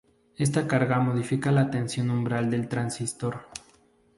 [0.35, 3.45] Esta carga modifica la tensión umbral del transistor.